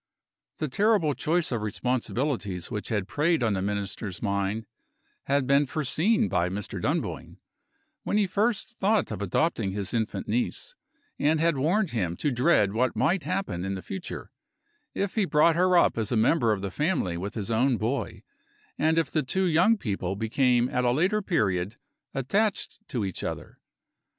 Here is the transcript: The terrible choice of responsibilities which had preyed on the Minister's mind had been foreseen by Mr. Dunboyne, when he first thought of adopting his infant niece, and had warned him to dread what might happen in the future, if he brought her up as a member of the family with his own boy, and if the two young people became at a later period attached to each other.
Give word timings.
The 0.57 0.67
terrible 0.67 1.13
choice 1.13 1.51
of 1.51 1.61
responsibilities 1.61 2.71
which 2.71 2.89
had 2.89 3.07
preyed 3.07 3.43
on 3.43 3.53
the 3.53 3.61
Minister's 3.61 4.19
mind 4.19 4.65
had 5.25 5.45
been 5.45 5.67
foreseen 5.67 6.27
by 6.27 6.49
Mr. 6.49 6.81
Dunboyne, 6.81 7.37
when 8.01 8.17
he 8.17 8.25
first 8.25 8.79
thought 8.79 9.11
of 9.11 9.21
adopting 9.21 9.73
his 9.73 9.93
infant 9.93 10.27
niece, 10.27 10.73
and 11.19 11.39
had 11.39 11.55
warned 11.55 11.91
him 11.91 12.17
to 12.17 12.31
dread 12.31 12.73
what 12.73 12.95
might 12.95 13.21
happen 13.21 13.63
in 13.63 13.75
the 13.75 13.83
future, 13.83 14.31
if 14.95 15.13
he 15.13 15.25
brought 15.25 15.55
her 15.55 15.77
up 15.77 15.99
as 15.99 16.11
a 16.11 16.17
member 16.17 16.51
of 16.51 16.63
the 16.63 16.71
family 16.71 17.15
with 17.15 17.35
his 17.35 17.51
own 17.51 17.77
boy, 17.77 18.23
and 18.79 18.97
if 18.97 19.11
the 19.11 19.21
two 19.21 19.45
young 19.45 19.77
people 19.77 20.15
became 20.15 20.67
at 20.69 20.83
a 20.83 20.89
later 20.89 21.21
period 21.21 21.75
attached 22.15 22.79
to 22.87 23.05
each 23.05 23.23
other. 23.23 23.59